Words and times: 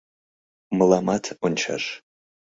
Мыламат 0.77 1.25
ончаш. 1.45 1.83